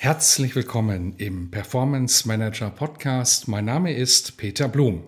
[0.00, 3.48] Herzlich willkommen im Performance Manager Podcast.
[3.48, 5.02] Mein Name ist Peter Blum.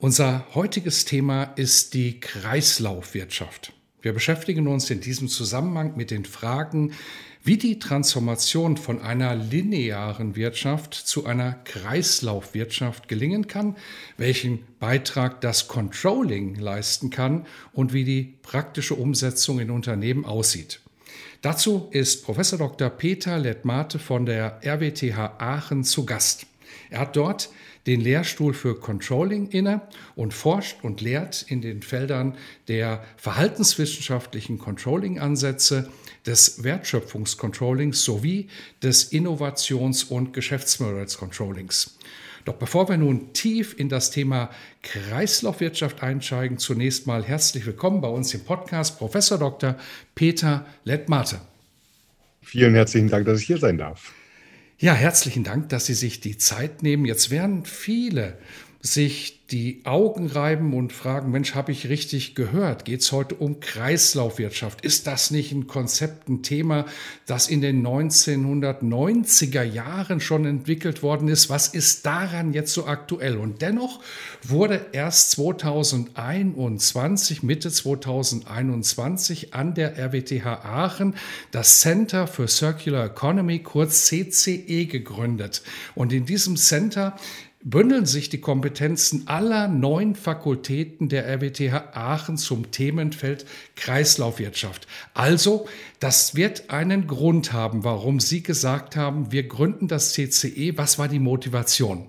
[0.00, 3.72] Unser heutiges Thema ist die Kreislaufwirtschaft.
[4.02, 6.94] Wir beschäftigen uns in diesem Zusammenhang mit den Fragen,
[7.44, 13.76] wie die Transformation von einer linearen Wirtschaft zu einer Kreislaufwirtschaft gelingen kann,
[14.16, 20.80] welchen Beitrag das Controlling leisten kann und wie die praktische Umsetzung in Unternehmen aussieht.
[21.40, 22.90] Dazu ist Professor Dr.
[22.90, 26.46] Peter Lettmate von der RWTH Aachen zu Gast.
[26.90, 27.50] Er hat dort
[27.86, 29.82] den Lehrstuhl für Controlling inne
[30.16, 35.88] und forscht und lehrt in den Feldern der verhaltenswissenschaftlichen Controlling-Ansätze,
[36.26, 38.48] des Wertschöpfungscontrollings sowie
[38.82, 41.96] des Innovations- und Geschäftsmodells-Controllings.
[42.48, 44.48] Doch bevor wir nun tief in das Thema
[44.82, 49.76] Kreislaufwirtschaft einsteigen, zunächst mal herzlich willkommen bei uns im Podcast Professor Dr.
[50.14, 51.42] Peter Lettmate.
[52.40, 54.14] Vielen herzlichen Dank, dass ich hier sein darf.
[54.78, 57.04] Ja, herzlichen Dank, dass Sie sich die Zeit nehmen.
[57.04, 58.38] Jetzt werden viele
[58.80, 62.84] sich die Augen reiben und fragen, Mensch, habe ich richtig gehört?
[62.84, 64.84] Geht es heute um Kreislaufwirtschaft?
[64.84, 66.84] Ist das nicht ein Konzept, ein Thema,
[67.24, 71.48] das in den 1990er Jahren schon entwickelt worden ist?
[71.48, 73.38] Was ist daran jetzt so aktuell?
[73.38, 74.00] Und dennoch
[74.42, 81.14] wurde erst 2021, Mitte 2021 an der RWTH Aachen
[81.52, 85.62] das Center for Circular Economy, kurz CCE, gegründet.
[85.94, 87.16] Und in diesem Center
[87.62, 93.46] bündeln sich die Kompetenzen aller neun Fakultäten der RWTH Aachen zum Themenfeld
[93.76, 94.86] Kreislaufwirtschaft.
[95.14, 95.68] Also,
[95.98, 100.76] das wird einen Grund haben, warum Sie gesagt haben, wir gründen das CCE.
[100.76, 102.06] Was war die Motivation?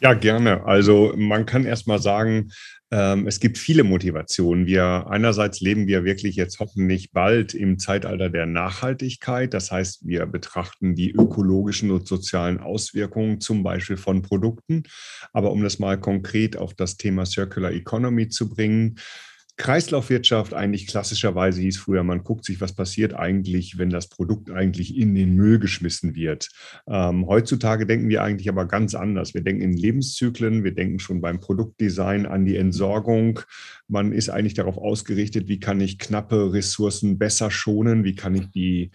[0.00, 0.64] Ja, gerne.
[0.66, 2.50] Also man kann erst mal sagen,
[2.90, 4.66] ähm, es gibt viele Motivationen.
[4.66, 9.54] Wir einerseits leben wir wirklich jetzt hoffentlich bald im Zeitalter der Nachhaltigkeit.
[9.54, 14.84] Das heißt, wir betrachten die ökologischen und sozialen Auswirkungen zum Beispiel von Produkten.
[15.32, 18.98] Aber um das mal konkret auf das Thema Circular Economy zu bringen,
[19.56, 24.96] Kreislaufwirtschaft eigentlich klassischerweise hieß früher, man guckt sich, was passiert eigentlich, wenn das Produkt eigentlich
[24.96, 26.50] in den Müll geschmissen wird.
[26.86, 29.32] Ähm, heutzutage denken wir eigentlich aber ganz anders.
[29.32, 33.40] Wir denken in Lebenszyklen, wir denken schon beim Produktdesign an die Entsorgung.
[33.88, 38.50] Man ist eigentlich darauf ausgerichtet, wie kann ich knappe Ressourcen besser schonen, wie kann ich
[38.50, 38.90] die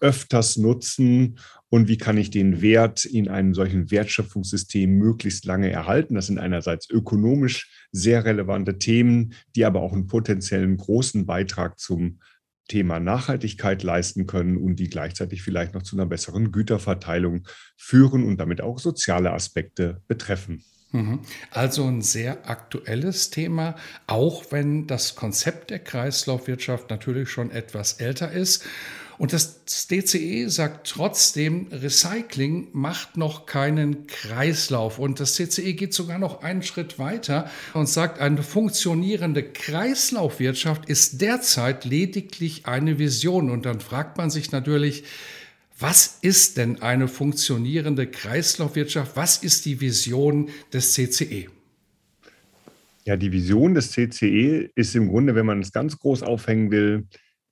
[0.00, 1.38] öfters nutzen
[1.68, 6.14] und wie kann ich den Wert in einem solchen Wertschöpfungssystem möglichst lange erhalten.
[6.14, 12.20] Das sind einerseits ökonomisch sehr relevante Themen, die aber auch einen potenziellen großen Beitrag zum
[12.68, 17.46] Thema Nachhaltigkeit leisten können und die gleichzeitig vielleicht noch zu einer besseren Güterverteilung
[17.76, 20.64] führen und damit auch soziale Aspekte betreffen.
[20.92, 21.20] Mhm.
[21.50, 28.32] Also ein sehr aktuelles Thema, auch wenn das Konzept der Kreislaufwirtschaft natürlich schon etwas älter
[28.32, 28.64] ist.
[29.18, 34.98] Und das DCE sagt trotzdem, Recycling macht noch keinen Kreislauf.
[34.98, 41.20] Und das CCE geht sogar noch einen Schritt weiter und sagt, eine funktionierende Kreislaufwirtschaft ist
[41.22, 43.50] derzeit lediglich eine Vision.
[43.50, 45.04] Und dann fragt man sich natürlich,
[45.78, 49.16] was ist denn eine funktionierende Kreislaufwirtschaft?
[49.16, 51.48] Was ist die Vision des CCE?
[53.04, 57.04] Ja, die Vision des CCE ist im Grunde, wenn man es ganz groß aufhängen will,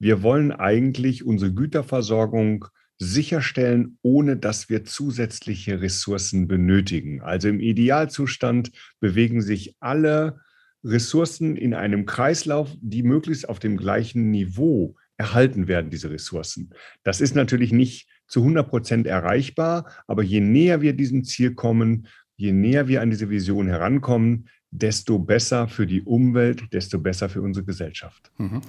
[0.05, 2.67] wir wollen eigentlich unsere Güterversorgung
[2.99, 7.23] sicherstellen, ohne dass wir zusätzliche Ressourcen benötigen.
[7.23, 8.71] Also im Idealzustand
[9.01, 10.41] bewegen sich alle
[10.85, 16.75] Ressourcen in einem Kreislauf, die möglichst auf dem gleichen Niveau erhalten werden, diese Ressourcen.
[17.03, 22.09] Das ist natürlich nicht zu 100 Prozent erreichbar, aber je näher wir diesem Ziel kommen,
[22.37, 27.41] je näher wir an diese Vision herankommen, desto besser für die Umwelt, desto besser für
[27.41, 28.31] unsere Gesellschaft.
[28.39, 28.61] Mhm.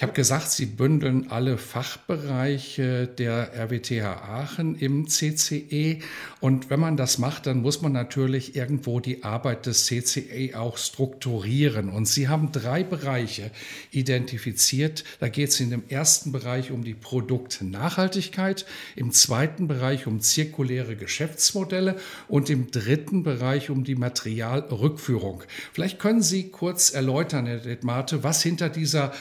[0.00, 5.98] Ich habe gesagt, Sie bündeln alle Fachbereiche der RWTH Aachen im CCE.
[6.40, 10.78] Und wenn man das macht, dann muss man natürlich irgendwo die Arbeit des CCE auch
[10.78, 11.90] strukturieren.
[11.90, 13.50] Und Sie haben drei Bereiche
[13.90, 15.04] identifiziert.
[15.18, 18.64] Da geht es in dem ersten Bereich um die Produktnachhaltigkeit,
[18.96, 25.42] im zweiten Bereich um zirkuläre Geschäftsmodelle und im dritten Bereich um die Materialrückführung.
[25.74, 29.12] Vielleicht können Sie kurz erläutern, Herr Detmate, was hinter dieser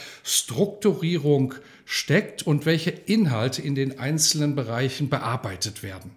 [0.70, 1.56] Strukturierung
[1.86, 6.12] steckt und welche Inhalte in den einzelnen Bereichen bearbeitet werden.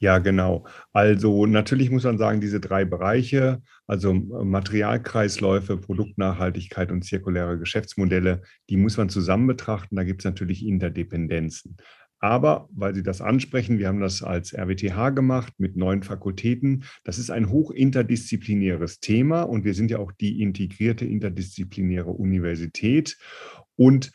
[0.00, 0.66] Ja, genau.
[0.92, 8.76] Also natürlich muss man sagen, diese drei Bereiche, also Materialkreisläufe, Produktnachhaltigkeit und zirkuläre Geschäftsmodelle, die
[8.76, 9.96] muss man zusammen betrachten.
[9.96, 11.78] Da gibt es natürlich Interdependenzen.
[12.24, 16.84] Aber weil Sie das ansprechen, wir haben das als RWTH gemacht mit neun Fakultäten.
[17.04, 23.18] Das ist ein hochinterdisziplinäres Thema und wir sind ja auch die integrierte interdisziplinäre Universität.
[23.76, 24.10] Und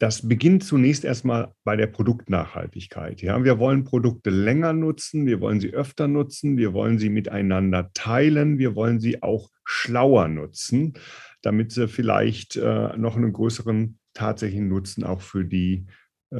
[0.00, 3.22] das beginnt zunächst erstmal bei der Produktnachhaltigkeit.
[3.22, 7.92] Ja, wir wollen Produkte länger nutzen, wir wollen sie öfter nutzen, wir wollen sie miteinander
[7.94, 10.94] teilen, wir wollen sie auch schlauer nutzen,
[11.42, 15.86] damit sie vielleicht äh, noch einen größeren tatsächlichen Nutzen auch für die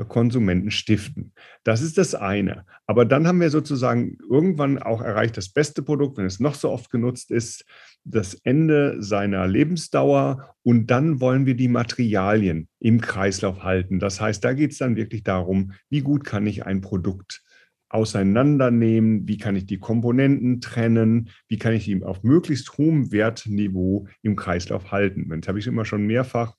[0.09, 1.33] Konsumenten stiften.
[1.65, 2.67] Das ist das eine.
[2.87, 6.71] Aber dann haben wir sozusagen irgendwann auch erreicht, das beste Produkt, wenn es noch so
[6.71, 7.65] oft genutzt ist,
[8.05, 13.99] das Ende seiner Lebensdauer und dann wollen wir die Materialien im Kreislauf halten.
[13.99, 17.43] Das heißt, da geht es dann wirklich darum, wie gut kann ich ein Produkt
[17.91, 24.07] auseinandernehmen, wie kann ich die Komponenten trennen, wie kann ich die auf möglichst hohem Wertniveau
[24.21, 25.31] im Kreislauf halten.
[25.33, 26.55] Jetzt habe ich immer schon mehrfach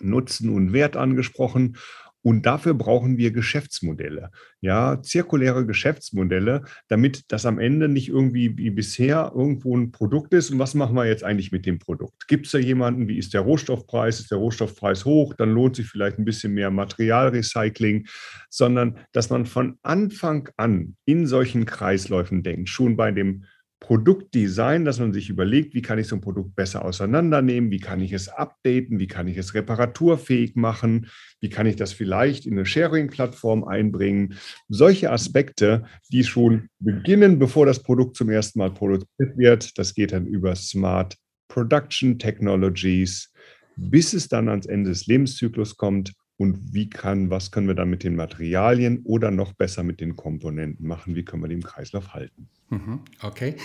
[0.00, 1.76] Nutzen und Wert angesprochen.
[2.22, 4.30] Und dafür brauchen wir Geschäftsmodelle,
[4.60, 10.50] ja, zirkuläre Geschäftsmodelle, damit das am Ende nicht irgendwie wie bisher irgendwo ein Produkt ist.
[10.50, 12.28] Und was machen wir jetzt eigentlich mit dem Produkt?
[12.28, 14.20] Gibt es da jemanden, wie ist der Rohstoffpreis?
[14.20, 15.34] Ist der Rohstoffpreis hoch?
[15.34, 18.06] Dann lohnt sich vielleicht ein bisschen mehr Materialrecycling,
[18.50, 23.44] sondern dass man von Anfang an in solchen Kreisläufen denkt, schon bei dem
[23.80, 28.00] Produktdesign, dass man sich überlegt, wie kann ich so ein Produkt besser auseinandernehmen, wie kann
[28.00, 31.08] ich es updaten, wie kann ich es reparaturfähig machen,
[31.40, 34.34] wie kann ich das vielleicht in eine Sharing-Plattform einbringen.
[34.68, 40.12] Solche Aspekte, die schon beginnen, bevor das Produkt zum ersten Mal produziert wird, das geht
[40.12, 41.16] dann über Smart
[41.48, 43.32] Production Technologies,
[43.76, 47.90] bis es dann ans Ende des Lebenszyklus kommt und wie kann, was können wir dann
[47.90, 52.14] mit den Materialien oder noch besser mit den Komponenten machen, wie können wir im Kreislauf
[52.14, 52.48] halten.
[52.70, 53.56] Mhm, okay.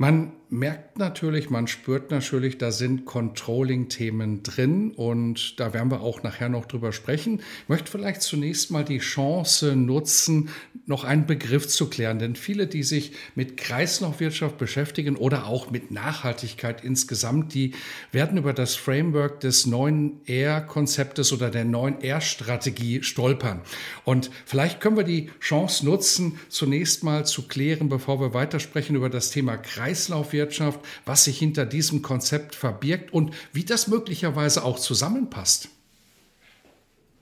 [0.00, 6.24] Man merkt natürlich, man spürt natürlich, da sind Controlling-Themen drin und da werden wir auch
[6.24, 7.40] nachher noch drüber sprechen.
[7.62, 10.48] Ich möchte vielleicht zunächst mal die Chance nutzen,
[10.86, 15.92] noch einen Begriff zu klären, denn viele, die sich mit Kreislaufwirtschaft beschäftigen oder auch mit
[15.92, 17.74] Nachhaltigkeit insgesamt, die
[18.10, 23.60] werden über das Framework des neuen R-Konzeptes oder der neuen R-Strategie stolpern.
[24.04, 29.10] Und vielleicht können wir die Chance nutzen, zunächst mal zu klären, bevor wir weitersprechen über
[29.10, 34.78] das Thema Kreislaufwirtschaft, Kreislaufwirtschaft, was sich hinter diesem Konzept verbirgt und wie das möglicherweise auch
[34.78, 35.68] zusammenpasst.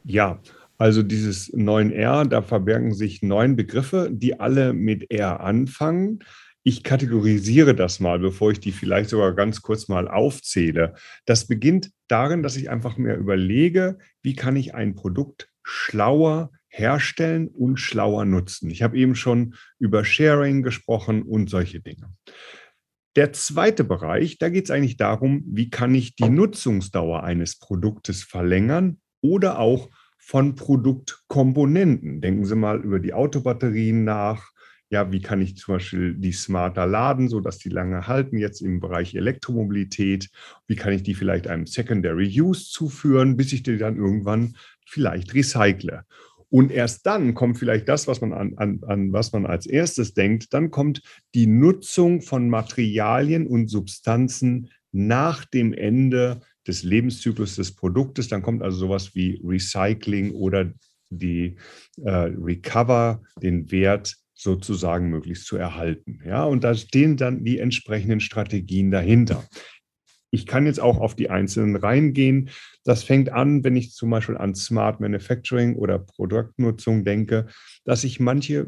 [0.05, 0.41] Ja,
[0.77, 6.21] also dieses 9R, da verbergen sich neun Begriffe, die alle mit R anfangen.
[6.63, 10.95] Ich kategorisiere das mal, bevor ich die vielleicht sogar ganz kurz mal aufzähle.
[11.25, 17.49] Das beginnt darin, dass ich einfach mir überlege, wie kann ich ein Produkt schlauer herstellen
[17.49, 18.71] und schlauer nutzen.
[18.71, 22.11] Ich habe eben schon über Sharing gesprochen und solche Dinge.
[23.17, 28.23] Der zweite Bereich, da geht es eigentlich darum, wie kann ich die Nutzungsdauer eines Produktes
[28.23, 29.89] verlängern oder auch
[30.19, 32.21] von Produktkomponenten.
[32.21, 34.51] Denken Sie mal über die Autobatterien nach.
[34.91, 38.79] Ja, wie kann ich zum Beispiel die smarter laden, sodass die lange halten, jetzt im
[38.79, 40.31] Bereich Elektromobilität?
[40.67, 44.55] Wie kann ich die vielleicht einem Secondary Use zuführen, bis ich die dann irgendwann
[44.87, 46.05] vielleicht recycle?
[46.51, 50.15] Und erst dann kommt vielleicht das, was man an, an, an was man als erstes
[50.15, 51.03] denkt, dann kommt
[51.35, 58.29] die Nutzung von Materialien und Substanzen nach dem Ende des Lebenszyklus des Produktes.
[58.29, 60.73] Dann kommt also sowas wie Recycling oder
[61.11, 61.57] die
[62.03, 66.21] äh, Recover, den Wert sozusagen möglichst zu erhalten.
[66.25, 69.45] Ja, und da stehen dann die entsprechenden Strategien dahinter.
[70.31, 72.51] Ich kann jetzt auch auf die einzelnen reingehen.
[72.85, 77.47] Das fängt an, wenn ich zum Beispiel an Smart Manufacturing oder Produktnutzung denke,
[77.85, 78.67] dass ich manche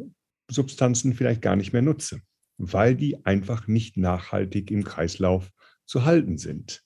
[0.51, 2.21] Substanzen vielleicht gar nicht mehr nutze,
[2.59, 5.51] weil die einfach nicht nachhaltig im Kreislauf
[5.87, 6.83] zu halten sind.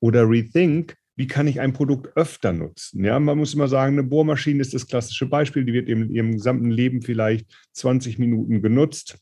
[0.00, 3.02] Oder Rethink, wie kann ich ein Produkt öfter nutzen?
[3.04, 6.32] Ja, man muss immer sagen, eine Bohrmaschine ist das klassische Beispiel, die wird in ihrem
[6.32, 9.18] gesamten Leben vielleicht 20 Minuten genutzt.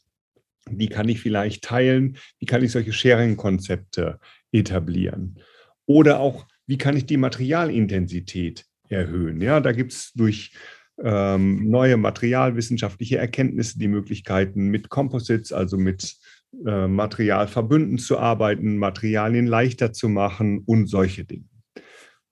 [0.69, 2.17] Wie kann ich vielleicht teilen?
[2.39, 4.19] Wie kann ich solche Sharing-Konzepte
[4.55, 5.41] etablieren?
[5.87, 9.41] Oder auch, wie kann ich die Materialintensität erhöhen?
[9.41, 10.53] Ja, da gibt es durch
[11.03, 16.17] ähm, neue materialwissenschaftliche Erkenntnisse die Möglichkeiten, mit Composites, also mit
[16.65, 21.49] äh, Materialverbünden zu arbeiten, Materialien leichter zu machen und solche Dinge.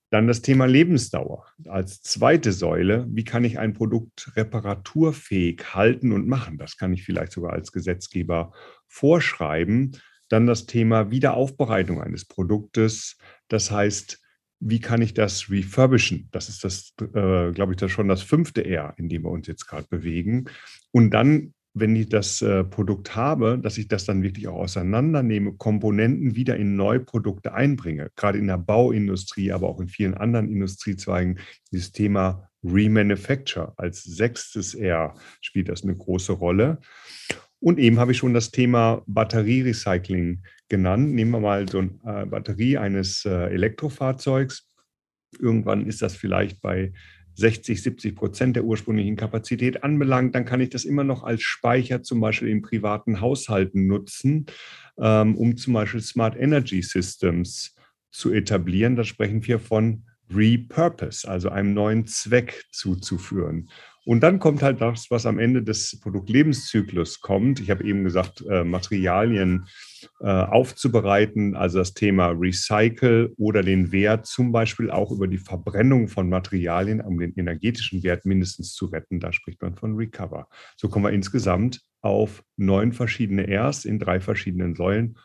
[0.09, 3.07] Dann das Thema Lebensdauer als zweite Säule.
[3.09, 6.59] Wie kann ich ein Produkt reparaturfähig halten und machen?
[6.59, 8.53] Das kann ich vielleicht sogar als Gesetzgeber
[8.87, 9.97] vorschreiben
[10.33, 13.17] Dann das Thema Wiederaufbereitung eines Produktes.
[13.49, 14.19] Das heißt,
[14.59, 16.27] wie kann ich das refurbischen?
[16.31, 19.45] Das ist das, äh, glaube ich, das schon das fünfte R, in dem wir uns
[19.45, 20.45] jetzt gerade bewegen.
[20.89, 25.53] Und dann, wenn ich das äh, Produkt habe, dass ich das dann wirklich auch auseinandernehme,
[25.53, 28.09] Komponenten wieder in neue Produkte einbringe.
[28.15, 31.37] Gerade in der Bauindustrie, aber auch in vielen anderen Industriezweigen,
[31.71, 36.79] dieses Thema Remanufacture als sechstes R spielt das eine große Rolle.
[37.63, 41.13] Und eben habe ich schon das Thema Batterierecycling genannt.
[41.13, 44.67] Nehmen wir mal so eine äh, Batterie eines äh, Elektrofahrzeugs.
[45.39, 46.91] Irgendwann ist das vielleicht bei
[47.35, 52.03] 60, 70 Prozent der ursprünglichen Kapazität anbelangt, dann kann ich das immer noch als Speicher
[52.03, 54.45] zum Beispiel in privaten Haushalten nutzen,
[54.99, 57.75] ähm, um zum Beispiel Smart Energy Systems
[58.11, 58.97] zu etablieren.
[58.97, 63.69] Da sprechen wir von Repurpose, also einem neuen Zweck zuzuführen.
[64.05, 67.61] Und dann kommt halt das, was am Ende des Produktlebenszyklus kommt.
[67.61, 69.65] Ich habe eben gesagt, äh, Materialien
[70.19, 76.09] äh, aufzubereiten, also das Thema Recycle oder den Wert zum Beispiel auch über die Verbrennung
[76.09, 79.21] von Materialien, um den energetischen Wert mindestens zu retten.
[79.21, 80.47] Da spricht man von Recover.
[80.75, 85.17] So kommen wir insgesamt auf neun verschiedene Rs in drei verschiedenen Säulen,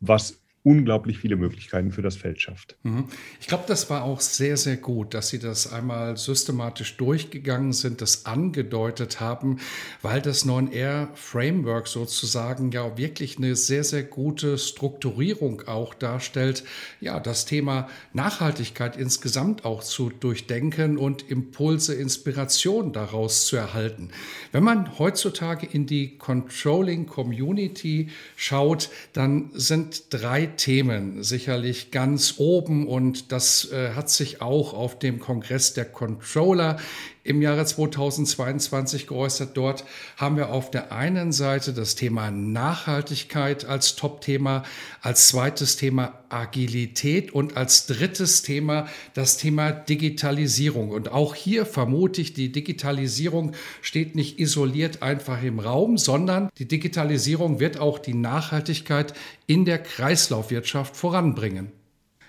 [0.00, 2.74] was unglaublich viele Möglichkeiten für das Feld schafft.
[2.82, 3.04] Mhm.
[3.40, 8.00] Ich glaube, das war auch sehr, sehr gut, dass Sie das einmal systematisch durchgegangen sind,
[8.00, 9.60] das angedeutet haben,
[10.02, 16.64] weil das 9R-Framework sozusagen ja wirklich eine sehr, sehr gute Strukturierung auch darstellt,
[17.00, 24.10] ja, das Thema Nachhaltigkeit insgesamt auch zu durchdenken und Impulse, Inspiration daraus zu erhalten.
[24.50, 32.86] Wenn man heutzutage in die Controlling Community schaut, dann sind drei Themen sicherlich ganz oben
[32.86, 36.78] und das äh, hat sich auch auf dem Kongress der Controller
[37.26, 39.56] im Jahre 2022 geäußert.
[39.56, 39.84] Dort
[40.16, 44.62] haben wir auf der einen Seite das Thema Nachhaltigkeit als Top-Thema,
[45.00, 50.90] als zweites Thema Agilität und als drittes Thema das Thema Digitalisierung.
[50.90, 53.52] Und auch hier vermute ich, die Digitalisierung
[53.82, 59.14] steht nicht isoliert einfach im Raum, sondern die Digitalisierung wird auch die Nachhaltigkeit
[59.46, 61.72] in der Kreislaufwirtschaft voranbringen.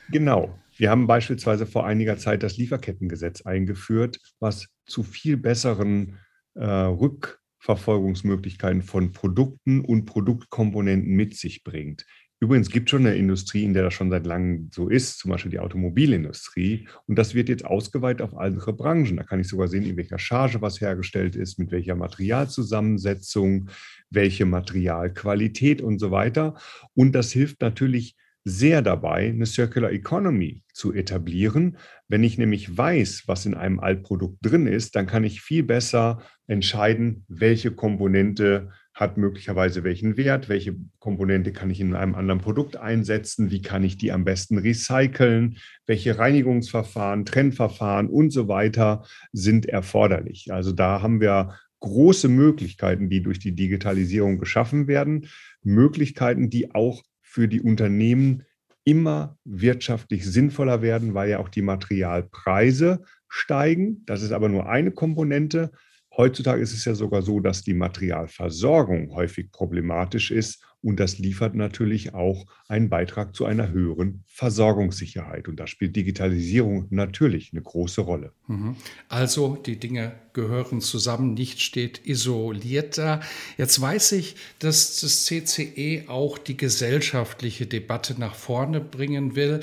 [0.10, 0.58] Genau.
[0.78, 6.18] Wir haben beispielsweise vor einiger Zeit das Lieferkettengesetz eingeführt, was zu viel besseren
[6.54, 12.06] äh, Rückverfolgungsmöglichkeiten von Produkten und Produktkomponenten mit sich bringt.
[12.40, 15.32] Übrigens gibt es schon eine Industrie, in der das schon seit langem so ist, zum
[15.32, 16.88] Beispiel die Automobilindustrie.
[17.08, 19.18] Und das wird jetzt ausgeweitet auf andere Branchen.
[19.18, 23.72] Da kann ich sogar sehen, in welcher Charge was hergestellt ist, mit welcher Materialzusammensetzung,
[24.12, 26.54] welche Materialqualität und so weiter.
[26.94, 28.16] Und das hilft natürlich
[28.48, 31.78] sehr dabei, eine Circular Economy zu etablieren.
[32.08, 36.22] Wenn ich nämlich weiß, was in einem Altprodukt drin ist, dann kann ich viel besser
[36.48, 42.78] entscheiden, welche Komponente hat möglicherweise welchen Wert, welche Komponente kann ich in einem anderen Produkt
[42.78, 49.66] einsetzen, wie kann ich die am besten recyceln, welche Reinigungsverfahren, Trennverfahren und so weiter sind
[49.68, 50.52] erforderlich.
[50.52, 55.28] Also da haben wir große Möglichkeiten, die durch die Digitalisierung geschaffen werden,
[55.62, 57.04] Möglichkeiten, die auch
[57.38, 58.42] für die Unternehmen
[58.84, 64.04] immer wirtschaftlich sinnvoller werden, weil ja auch die Materialpreise steigen.
[64.08, 65.72] Das ist aber nur eine Komponente.
[66.16, 71.56] Heutzutage ist es ja sogar so, dass die Materialversorgung häufig problematisch ist und das liefert
[71.56, 75.48] natürlich auch einen Beitrag zu einer höheren Versorgungssicherheit.
[75.48, 78.32] Und da spielt Digitalisierung natürlich eine große Rolle.
[78.48, 78.76] Mhm.
[79.10, 83.22] Also die Dinge gehören zusammen, nicht steht isoliert da.
[83.58, 89.62] Jetzt weiß ich, dass das CCE auch die gesellschaftliche Debatte nach vorne bringen will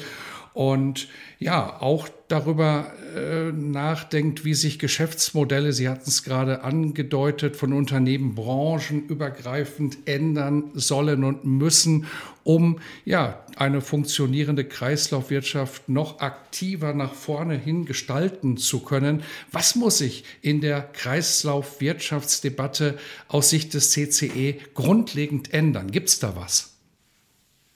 [0.52, 7.72] und ja, auch darüber äh, nachdenkt, wie sich Geschäftsmodelle, Sie hatten es gerade angedeutet, von
[7.72, 12.06] Unternehmen branchenübergreifend ändern sollen und müssen,
[12.42, 19.22] um ja eine funktionierende Kreislaufwirtschaft noch aktiver nach vorne hin gestalten zu können.
[19.52, 22.98] Was muss sich in der Kreislaufwirtschaftsdebatte
[23.28, 25.92] aus Sicht des CCE grundlegend ändern?
[25.92, 26.80] Gibt es da was?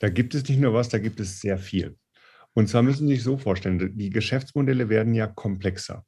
[0.00, 1.95] Da gibt es nicht nur was, da gibt es sehr viel.
[2.59, 6.05] Und zwar müssen Sie sich so vorstellen, die Geschäftsmodelle werden ja komplexer.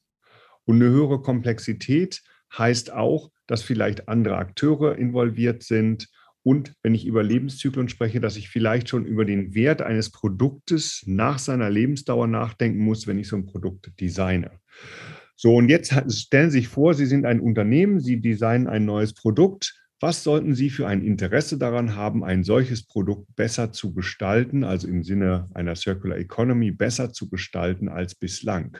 [0.65, 2.23] Und eine höhere Komplexität
[2.59, 6.09] heißt auch, dass vielleicht andere Akteure involviert sind.
[6.43, 11.05] Und wenn ich über Lebenszyklen spreche, dass ich vielleicht schon über den Wert eines Produktes
[11.07, 14.51] nach seiner Lebensdauer nachdenken muss, wenn ich so ein Produkt designe.
[15.37, 19.15] So, und jetzt stellen Sie sich vor, Sie sind ein Unternehmen, Sie designen ein neues
[19.15, 24.65] Produkt was sollten Sie für ein Interesse daran haben, ein solches Produkt besser zu gestalten,
[24.65, 28.79] also im Sinne einer Circular Economy besser zu gestalten als bislang?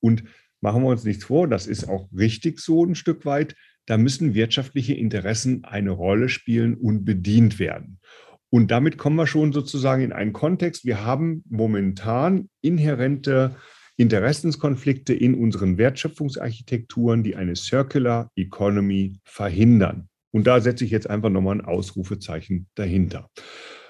[0.00, 0.24] Und
[0.62, 3.54] machen wir uns nichts vor, das ist auch richtig so ein Stück weit.
[3.86, 8.00] Da müssen wirtschaftliche Interessen eine Rolle spielen und bedient werden.
[8.48, 10.86] Und damit kommen wir schon sozusagen in einen Kontext.
[10.86, 13.56] Wir haben momentan inhärente
[13.96, 20.08] Interessenskonflikte in unseren Wertschöpfungsarchitekturen, die eine Circular Economy verhindern.
[20.34, 23.30] Und da setze ich jetzt einfach nochmal ein Ausrufezeichen dahinter.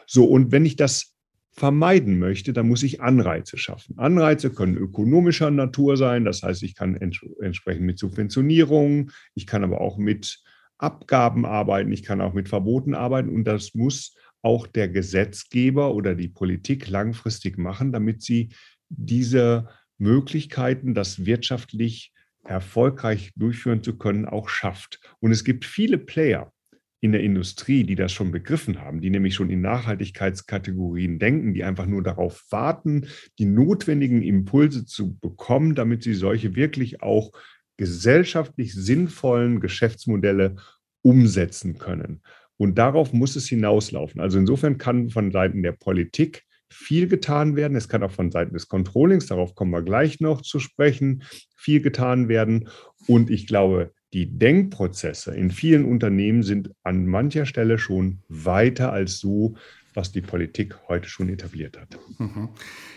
[0.07, 1.15] So, und wenn ich das
[1.53, 3.99] vermeiden möchte, dann muss ich Anreize schaffen.
[3.99, 9.65] Anreize können ökonomischer Natur sein, das heißt, ich kann ents entsprechend mit Subventionierungen, ich kann
[9.65, 10.43] aber auch mit
[10.77, 16.15] Abgaben arbeiten, ich kann auch mit Verboten arbeiten und das muss auch der Gesetzgeber oder
[16.15, 18.51] die Politik langfristig machen, damit sie
[18.91, 22.14] diese Möglichkeiten, das wirtschaftlich
[22.45, 25.01] erfolgreich durchführen zu können, auch schafft.
[25.21, 26.53] Und es gibt viele Player
[27.01, 31.63] in der Industrie, die das schon begriffen haben, die nämlich schon in Nachhaltigkeitskategorien denken, die
[31.63, 33.09] einfach nur darauf warten,
[33.39, 37.33] die notwendigen Impulse zu bekommen, damit sie solche wirklich auch
[37.77, 40.57] gesellschaftlich sinnvollen Geschäftsmodelle
[41.03, 42.23] umsetzen können.
[42.57, 44.21] Und darauf muss es hinauslaufen.
[44.21, 47.77] Also insofern kann von Seiten der Politik viel getan werden.
[47.77, 51.23] Es kann auch von Seiten des Controllings, darauf kommen wir gleich noch zu sprechen,
[51.57, 52.69] viel getan werden.
[53.07, 59.19] Und ich glaube, die Denkprozesse in vielen Unternehmen sind an mancher Stelle schon weiter als
[59.19, 59.57] so,
[59.93, 61.99] was die Politik heute schon etabliert hat.
[62.19, 62.51] Mhm.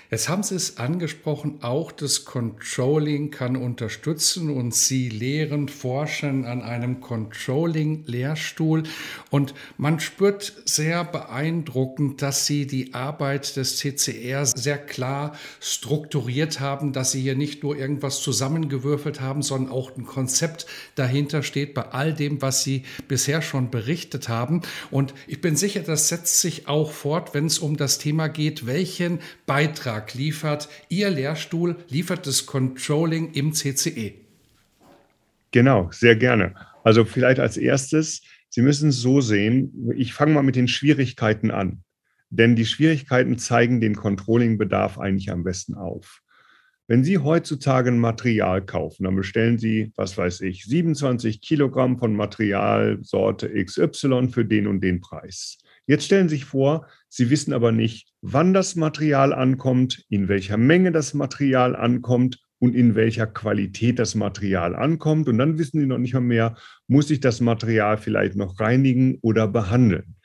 [0.10, 6.62] Jetzt haben Sie es angesprochen, auch das Controlling kann unterstützen und Sie lehren, forschen an
[6.62, 8.84] einem Controlling-Lehrstuhl.
[9.32, 16.94] Und man spürt sehr beeindruckend, dass Sie die Arbeit des CCR sehr klar strukturiert haben,
[16.94, 21.82] dass Sie hier nicht nur irgendwas zusammengewürfelt haben, sondern auch ein Konzept dahinter steht bei
[21.82, 24.62] all dem, was Sie bisher schon berichtet haben.
[24.90, 28.66] Und ich bin sicher, das setzt sich auch fort, wenn es um das Thema geht,
[28.68, 34.14] welchen Beitrag Beitrag liefert Ihr Lehrstuhl, liefert das Controlling im CCE?
[35.52, 36.54] Genau, sehr gerne.
[36.84, 41.50] Also vielleicht als erstes, Sie müssen es so sehen, ich fange mal mit den Schwierigkeiten
[41.52, 41.84] an.
[42.30, 46.22] Denn die Schwierigkeiten zeigen den Controlling-Bedarf eigentlich am besten auf.
[46.88, 52.16] Wenn Sie heutzutage ein Material kaufen, dann bestellen Sie, was weiß ich, 27 Kilogramm von
[52.16, 55.58] Materialsorte XY für den und den Preis.
[55.88, 60.58] Jetzt stellen Sie sich vor, Sie wissen aber nicht, wann das Material ankommt, in welcher
[60.58, 65.30] Menge das Material ankommt und in welcher Qualität das Material ankommt.
[65.30, 69.18] Und dann wissen Sie noch nicht mal mehr, muss ich das Material vielleicht noch reinigen
[69.22, 70.16] oder behandeln.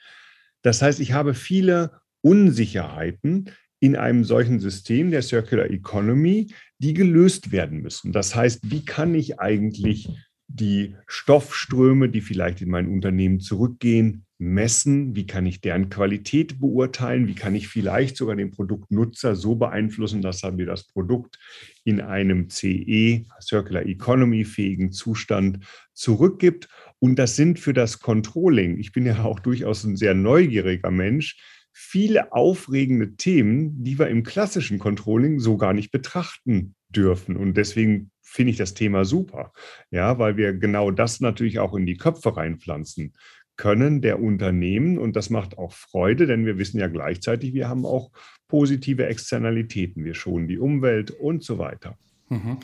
[0.63, 7.53] Das heißt, ich habe viele Unsicherheiten in einem solchen System der Circular Economy, die gelöst
[7.53, 8.13] werden müssen.
[8.13, 10.09] Das heißt, wie kann ich eigentlich
[10.49, 15.15] die Stoffströme, die vielleicht in mein Unternehmen zurückgehen, messen?
[15.15, 17.27] Wie kann ich deren Qualität beurteilen?
[17.27, 21.39] Wie kann ich vielleicht sogar den Produktnutzer so beeinflussen, dass er mir das Produkt
[21.85, 26.69] in einem CE, Circular Economy fähigen Zustand zurückgibt?
[26.99, 31.37] Und das sind für das Controlling, ich bin ja auch durchaus ein sehr neugieriger Mensch,
[31.73, 37.37] viele aufregende Themen, die wir im klassischen Controlling so gar nicht betrachten dürfen.
[37.37, 39.53] Und deswegen finde ich das Thema super,
[39.91, 43.15] ja, weil wir genau das natürlich auch in die Köpfe reinpflanzen
[43.63, 44.99] können der Unternehmen.
[44.99, 48.11] Und das macht auch Freude, denn wir wissen ja gleichzeitig, wir haben auch
[48.49, 50.05] positive Externalitäten.
[50.05, 51.97] Wir schonen die Umwelt und so weiter.
[52.29, 52.59] Mhm.